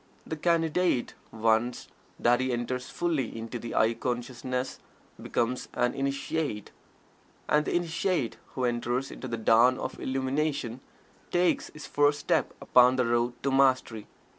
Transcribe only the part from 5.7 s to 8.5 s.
an "Initiate." And the Initiate